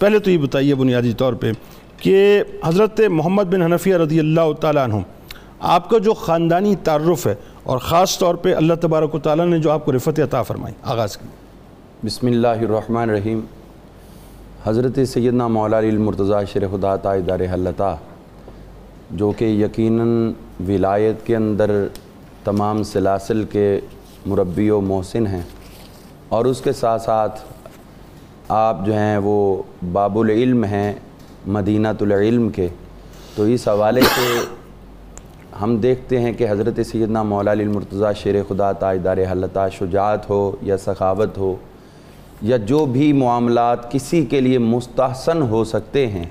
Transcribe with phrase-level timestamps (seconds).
[0.00, 1.50] پہلے تو یہ بتائیے بنیادی طور پہ
[1.98, 5.00] کہ حضرت محمد بن حنفیہ رضی اللہ تعالیٰ عنہ،
[5.74, 9.58] آپ کا جو خاندانی تعارف ہے اور خاص طور پہ اللہ تبارک و تعالیٰ نے
[9.58, 11.28] جو آپ کو رفت عطا فرمائی، آغاز کی
[12.04, 13.40] بسم اللہ الرحمن الرحیم۔
[14.66, 17.94] حضرت سیدنا مولا علی المرتضی شیر خدا تاجدار حلتا،
[19.12, 20.32] جو کہ یقیناً
[20.68, 21.76] ولایت کے اندر
[22.44, 23.68] تمام سلاسل کے
[24.26, 25.42] مربی و محسن ہیں،
[26.28, 27.40] اور اس کے ساتھ ساتھ
[28.48, 30.92] آپ جو ہیں وہ باب العلم ہیں
[31.46, 32.68] مدینہ العلم کے۔
[33.34, 34.38] تو اس حوالے سے
[35.62, 40.56] ہم دیکھتے ہیں کہ حضرت سیدنا مولا علی المرتضی شیر خدا تاجدار حلتا شجاعت ہو
[40.62, 41.54] یا سخاوت ہو
[42.42, 46.24] یا جو بھی معاملات کسی کے لیے مستحسن ہو سکتے ہیں،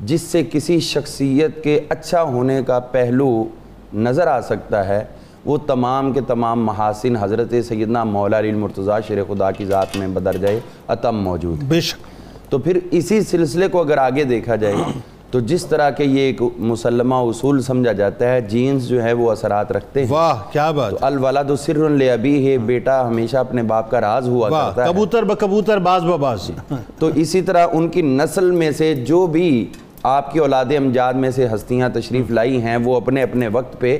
[0.00, 3.44] جس سے کسی شخصیت کے اچھا ہونے کا پہلو
[3.94, 5.04] نظر آ سکتا ہے
[5.44, 10.08] وہ تمام کے تمام محاسن حضرت سیدنا مولا علی المرتضی شیر خدا کی ذات میں
[10.08, 11.96] بدر جائے اتم موجود۔ بے شک
[12.50, 14.74] تو پھر اسی سلسلے کو اگر آگے دیکھا جائے
[15.30, 19.30] تو جس طرح کے یہ ایک مسلمہ اصول سمجھا جاتا ہے جینز جو ہے وہ
[19.30, 23.90] اثرات رکھتے ہیں۔ واہ کیا بات۔ تو الولد سر لابی ہے بیٹا ہمیشہ اپنے باپ
[23.90, 26.50] کا راز ہوا کرتا ہے۔ کبوتر بکبوتر باز بباز
[26.98, 29.66] تو اسی طرح ان کی نسل میں سے جو بھی
[30.02, 33.98] آپ کی اولاد امجاد میں سے ہستیاں تشریف لائی ہیں وہ اپنے اپنے وقت پہ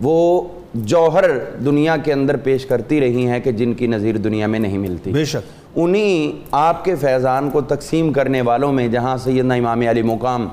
[0.00, 0.42] وہ
[0.74, 1.24] جوہر
[1.64, 5.12] دنیا کے اندر پیش کرتی رہی ہیں کہ جن کی نظیر دنیا میں نہیں ملتی۔
[5.12, 10.02] بے شک۔ انہی آپ کے فیضان کو تقسیم کرنے والوں میں جہاں سیدنا امام علی
[10.02, 10.48] مقام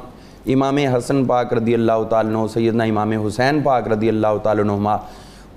[0.46, 4.98] امام حسن پاک رضی اللہ تعالیٰ عنہ سیدنا امام حسین پاک رضی اللہ تعالیٰ عنہما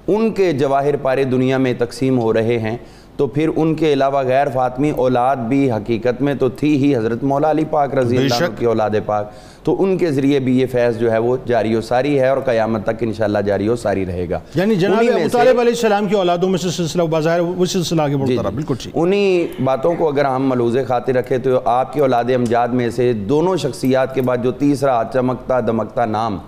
[0.08, 2.76] ان کے جواہر پارے دنیا میں تقسیم ہو رہے ہیں۔
[3.16, 7.22] تو پھر ان کے علاوہ غیر فاطمی اولاد بھی حقیقت میں تو تھی ہی حضرت
[7.22, 9.30] مولا علی پاک رضی اللہ عنہ۔ کی اولاد پاک۔
[9.64, 12.38] تو ان کے ذریعے بھی یہ فیض جو ہے وہ جاری و ساری ہے اور
[12.44, 16.14] قیامت تک انشاءاللہ جاری و ساری رہے گا۔ یعنی جناب ابو طالب علیہ السلام کی
[16.14, 20.08] اولادوں میں سے سلسلہ بظاہر وہ سلسلہ آگے بڑھتا رہا بالکل ٹھیک۔ انہی باتوں کو
[20.08, 24.22] اگر ہم ملوز خاطر رکھیں تو آپ کی اولاد امجاد میں سے دونوں شخصیات کے
[24.22, 26.38] بعد جو تیسرا چمکتا دمکتا نام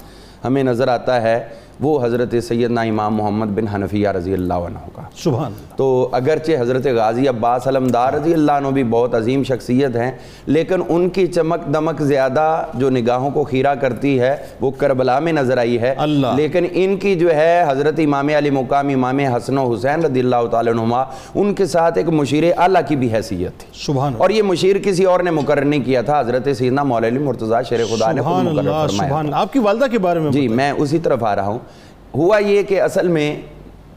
[0.45, 1.49] ہمیں نظر آتا ہے
[1.81, 6.53] وہ حضرت سیدنا امام محمد بن حنفیہ رضی اللہ عنہ کا۔ سبحان اللہ۔ تو اگرچہ
[6.61, 10.13] حضرت غازی عباس علمدار رضی اللہ عنہ بھی بہت عظیم شخصیت ہیں
[10.47, 15.33] لیکن ان کی چمک دمک زیادہ جو نگاہوں کو خیرہ کرتی ہے وہ کربلا میں
[15.33, 19.59] نظر آئی ہے۔ اللہ۔ لیکن ان کی جو ہے حضرت امام علی مقام امام حسن
[19.59, 23.61] و حسین رضی اللہ تعالیٰ عنہما ان کے ساتھ ایک مشیر اعلیٰ کی بھی حیثیت
[23.61, 26.83] تھی۔ سبحان اللہ۔ اور یہ مشیر کسی اور نے مقرر نہیں کیا تھا حضرت سیدنا
[26.83, 29.99] مولا علی مرتضی شیر خدا نے خود مقرر فرمایا سبحان اللہ۔ آپ کی والدہ کے
[29.99, 31.59] بارے میں جی میں اسی طرف آ رہا ہوں۔
[32.17, 33.41] ہوا یہ کہ اصل میں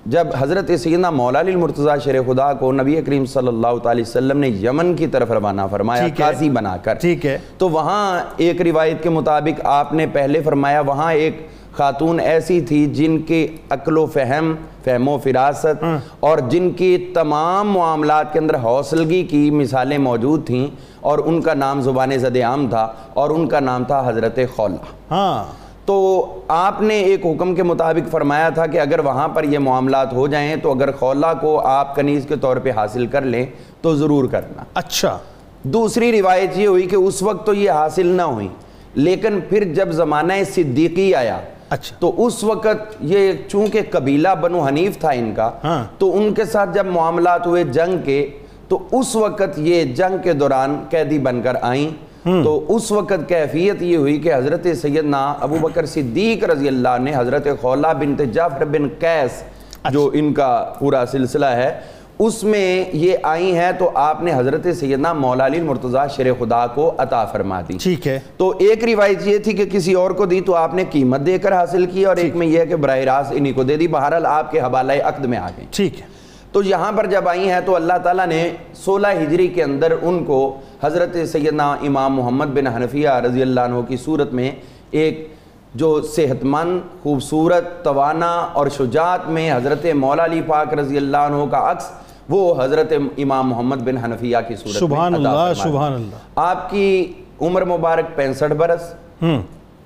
[0.05, 4.39] جب حضرت سیدنا مولا علی المرتضی شیر خدا کو نبی کریم صلی اللہ تعالی وسلم
[4.39, 9.03] نے یمن کی طرف روانہ فرمایا۔ قاضی بنا کر۔ ٹھیک ہے۔ تو وہاں ایک روایت
[9.03, 14.05] کے مطابق آپ نے پہلے فرمایا وہاں ایک خاتون ایسی تھی جن کے عقل و
[14.05, 15.83] فہم فہم و فراست
[16.19, 20.67] اور جن کی تمام معاملات کے اندر حوصلگی کی مثالیں موجود تھیں
[21.01, 24.75] اور ان کا نام زبان زد عام تھا اور ان کا نام تھا حضرت خولہ۔
[25.11, 29.59] ہاں۔ تو آپ نے ایک حکم کے مطابق فرمایا تھا کہ اگر وہاں پر یہ
[29.59, 33.45] معاملات ہو جائیں تو اگر خولہ کو آپ کنیز کے طور پہ حاصل کر لیں
[33.81, 35.17] تو ضرور کرنا۔ اچھا۔
[35.63, 38.47] دوسری روایت یہ ہوئی کہ اس وقت تو یہ حاصل نہ ہوئی
[38.95, 41.39] لیکن پھر جب زمانہ صدیقی آیا
[41.69, 46.33] اچھا۔ تو اس وقت یہ چونکہ قبیلہ بنو حنیف تھا ان کا ہاں۔ تو ان
[46.33, 48.29] کے ساتھ جب معاملات ہوئے جنگ کے
[48.67, 53.81] تو اس وقت یہ جنگ کے دوران قیدی بن کر آئیں۔ تو اس وقت کیفیت
[53.81, 58.65] یہ ہوئی کہ حضرت سیدنا ابو بکر صدیق رضی اللہ نے حضرت خولہ بنت جعفر
[58.65, 59.43] بن قیس
[59.91, 61.79] جو ان کا پورا سلسلہ ہے
[62.19, 66.67] اس میں یہ آئی ہیں تو آپ نے حضرت سیدنا مولا علی مرتضی شیر خدا
[66.67, 70.25] کو عطا فرما دی۔ ٹھیک ہے۔ تو ایک روایت یہ تھی کہ کسی اور کو
[70.25, 72.75] دی تو آپ نے قیمت دے کر حاصل کی اور ایک میں یہ ہے کہ
[72.75, 76.01] براہ راست انہی کو دے دی۔ بہرحال آپ کے حوالہ عقد میں آ گئی ٹھیک
[76.01, 76.18] ہے۔
[76.51, 80.23] تو یہاں پر جب آئی ہیں تو اللہ تعالیٰ نے سولہ ہجری کے اندر ان
[80.25, 80.39] کو
[80.83, 84.51] حضرت سیدنا امام محمد بن حنفیہ رضی اللہ عنہ کی صورت میں
[84.91, 85.27] ایک
[85.75, 91.45] جو صحت مند خوبصورت توانا اور شجاعت میں حضرت مولا علی پاک رضی اللہ عنہ
[91.51, 91.91] کا عکس
[92.29, 97.13] وہ حضرت امام محمد بن حنفیہ کی صورت سبحان میں اللہ۔ سبحان اللہ۔ آپ کی
[97.41, 98.93] عمر مبارک پینسٹھ برس۔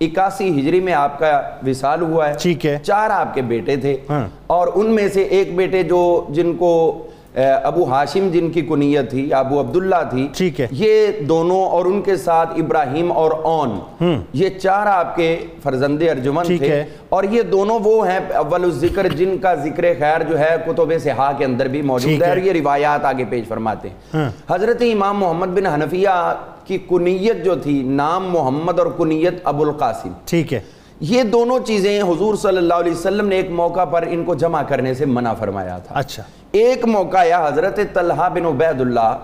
[0.05, 3.97] اکاسی ہجری میں آپ کا وصال ہوا ہے۔ ٹھیک ہے۔ چار آپ کے بیٹے تھے۔
[4.09, 7.03] ہاں۔ اور ان میں سے ایک بیٹے جو جن کو
[7.63, 12.01] ابو ہاشم جن کی کنیت تھی ابو عبداللہ تھی ٹھیک ہے۔ یہ دونوں اور ان
[12.01, 13.80] کے ساتھ ابراہیم اور اون۔
[14.33, 19.38] یہ چار آپ کے فرزند ارجمن تھے۔ اور یہ دونوں وہ ہیں اول الذکر جن
[19.38, 23.06] کا ذکر خیر جو ہے کتب صحا کے اندر بھی موجود ہے۔ اور یہ روایات
[23.06, 26.33] آگے پیش فرماتے ہیں۔ ہاں۔ حضرت امام محمد بن حنفیہ
[26.65, 30.59] کی کنیت جو تھی نام محمد اور کنیت ابو القاسم ٹھیک ہے۔
[31.09, 34.61] یہ دونوں چیزیں حضور صلی اللہ علیہ وسلم نے ایک موقع پر ان کو جمع
[34.63, 39.17] کرنے سے منع فرمایا تھا۔ اچھا۔ ایک موقع یا حضرت طلحہ بن عبید اللہ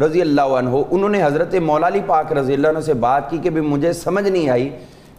[0.00, 3.38] رضی اللہ عنہ انہوں نے حضرت مولا علی پاک رضی اللہ عنہ سے بات کی
[3.38, 4.70] کہ بھی مجھے سمجھ نہیں آئی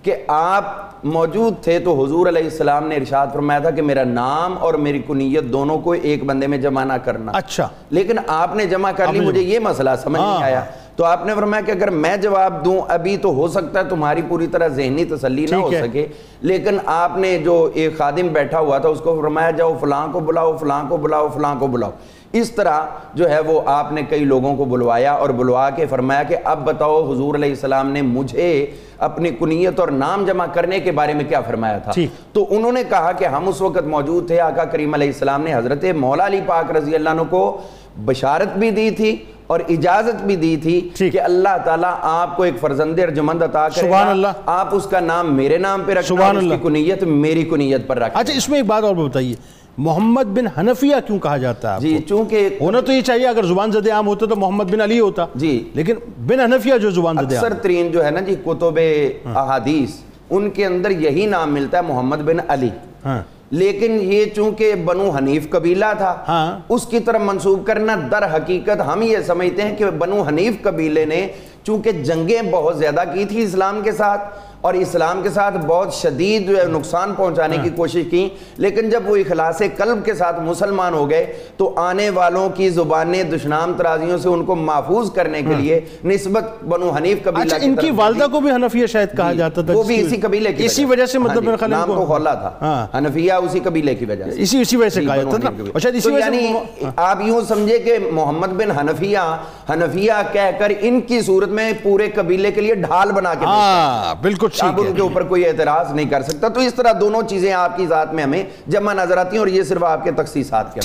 [0.04, 0.64] کہ آپ
[1.04, 5.02] موجود تھے تو حضور علیہ السلام نے ارشاد فرمایا تھا کہ میرا نام اور میری
[5.08, 9.08] کنیت دونوں کو ایک بندے میں جمع نہ کرنا۔ اچھا۔ لیکن آپ نے جمع کر
[9.12, 10.64] لی مجھے یہ مسئلہ سمجھ نہیں ہاں۔ آیا۔
[11.00, 14.22] تو آپ نے فرمایا کہ اگر میں جواب دوں ابھی تو ہو سکتا ہے تمہاری
[14.28, 16.06] پوری طرح ذہنی تسلی نہ ہو۔ سکے
[16.42, 20.20] لیکن آپ نے جو ایک خادم بیٹھا ہوا تھا اس کو فرمایا جاؤ فلاں کو
[20.20, 21.92] بلاؤ فلاں کو بلاؤ فلاں کو بلاؤ
[22.34, 22.82] اس طرح
[23.14, 26.66] جو ہے وہ آپ نے کئی لوگوں کو بلوایا اور بلوا کے فرمایا کہ اب
[26.66, 28.50] بتاؤ حضور علیہ السلام نے مجھے
[29.00, 31.92] اپنی کنیت اور نام جمع کرنے کے بارے میں کیا فرمایا تھا۔
[32.34, 35.56] تو انہوں نے کہا کہ ہم اس وقت موجود تھے آقا کریم علیہ السلام نے
[35.56, 37.62] حضرت مولا علی پاک رضی اللہ عنہ کو
[38.06, 39.16] بشارت بھی دی تھی
[39.48, 43.88] اور اجازت بھی دی تھی۔ کہ اللہ تعالیٰ آپ کو ایک فرزند ارجمند عطا کرے
[43.88, 47.44] سبحان اللہ۔ آپ اس کا نام میرے نام پہ رکھنا سبحان اس کی۔ کنیت میری
[47.44, 49.36] کنیت پر رکھنا اچھا اس میں ایک بات اور بتائیے
[49.80, 53.72] محمد بن حنفیہ کیوں کہا جاتا ہے جی؟ چونکہ ہونا تو یہ چاہیے اگر زبان
[53.72, 55.96] زد عام ہوتا تو محمد بن علی ہوتا۔ جی۔ لیکن
[56.28, 58.80] بن حنفیہ جو زبان زد اکثر ترین جو ہے نا جی کتب
[59.36, 59.90] احادیث
[60.30, 62.70] ان کے اندر یہی نام ملتا ہے محمد بن علی۔
[63.06, 63.22] ہاں۔
[63.52, 68.82] لیکن یہ چونکہ بنو حنیف قبیلہ تھا ہاں۔ اس کی طرف منسوب کرنا در حقیقت
[68.88, 71.28] ہم یہ سمجھتے ہیں کہ بنو حنیف قبیلے نے
[71.64, 74.22] چونکہ جنگیں بہت زیادہ کی تھی اسلام کے ساتھ
[74.62, 78.28] اور اسلام کے ساتھ بہت شدید جو ہے نقصان پہنچانے کی کوشش کی
[78.58, 81.26] لیکن جب وہ اخلاص قلب کے ساتھ مسلمان ہو گئے
[81.58, 86.64] تو آنے والوں کی زبانیں دشنام ترازیوں سے ان کو محفوظ کرنے کے لیے نسبت
[86.64, 89.74] بنو حنیف قبیلہ اچھا ان کی طرف والدہ کو بھی حنفیہ شاید کہا جاتا تھا
[89.74, 92.06] وہ بھی اسی قبیلے کی اسی وجہ سے۔ ہاں مطلب جی، میرے خیال نام کو
[92.06, 95.16] کھولا تھا۔ ہاں۔ حنفیہ اسی قبیلے کی وجہ سے۔ اسی اسی وجہ سے جی، کہا
[95.16, 99.18] جاتا تھا قبیلے۔ اچھا اسی وجہ یعنی آپ یوں سمجھے کہ محمد بن حنفیہ
[99.70, 104.16] حنفیہ کہہ کر ان کی صورت میں پورے قبیلے کے لیے ڈھال بنا کے ہاں
[104.22, 107.22] بالکل۔ اب ٹھیک ان کے اوپر کوئی اعتراض نہیں کر سکتا۔ تو اس طرح دونوں
[107.30, 110.12] چیزیں آپ کی ذات میں ہمیں جمع نظر آتی ہیں اور یہ صرف آپ کے
[110.12, 110.80] تخصیصات کے